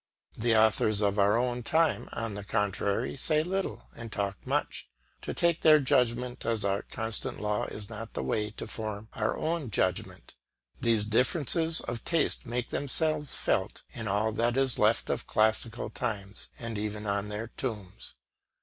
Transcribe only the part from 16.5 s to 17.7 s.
and even on their